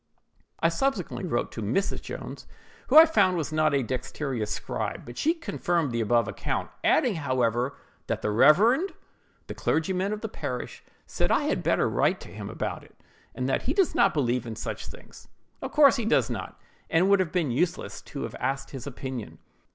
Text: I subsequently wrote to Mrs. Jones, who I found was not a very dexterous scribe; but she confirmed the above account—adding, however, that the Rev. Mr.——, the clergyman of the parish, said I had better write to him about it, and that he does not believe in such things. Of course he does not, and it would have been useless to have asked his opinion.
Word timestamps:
I 0.61 0.69
subsequently 0.69 1.27
wrote 1.29 1.51
to 1.51 1.61
Mrs. 1.61 2.01
Jones, 2.01 2.47
who 2.87 2.97
I 2.97 3.05
found 3.05 3.37
was 3.37 3.51
not 3.53 3.67
a 3.67 3.77
very 3.77 3.83
dexterous 3.83 4.49
scribe; 4.49 5.05
but 5.05 5.15
she 5.15 5.35
confirmed 5.35 5.91
the 5.91 6.01
above 6.01 6.27
account—adding, 6.27 7.13
however, 7.17 7.75
that 8.07 8.23
the 8.23 8.31
Rev. 8.31 8.57
Mr.——, 8.57 8.89
the 9.45 9.53
clergyman 9.53 10.11
of 10.11 10.21
the 10.21 10.27
parish, 10.27 10.83
said 11.05 11.31
I 11.31 11.43
had 11.43 11.61
better 11.61 11.87
write 11.87 12.19
to 12.21 12.29
him 12.29 12.49
about 12.49 12.83
it, 12.83 12.95
and 13.35 13.47
that 13.47 13.61
he 13.61 13.75
does 13.75 13.93
not 13.93 14.15
believe 14.15 14.47
in 14.47 14.55
such 14.55 14.87
things. 14.87 15.27
Of 15.61 15.71
course 15.71 15.97
he 15.97 16.05
does 16.05 16.31
not, 16.31 16.59
and 16.89 17.05
it 17.05 17.07
would 17.07 17.19
have 17.19 17.31
been 17.31 17.51
useless 17.51 18.01
to 18.01 18.23
have 18.23 18.33
asked 18.39 18.71
his 18.71 18.87
opinion. 18.87 19.37